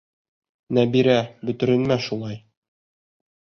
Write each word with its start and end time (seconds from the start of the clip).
Нәбирә, 0.77 1.17
бөтөрөнмә 1.51 1.99
шулай. 2.09 2.43